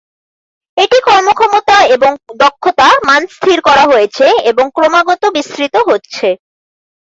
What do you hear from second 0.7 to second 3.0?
এটি কর্মক্ষমতা এবং দক্ষতা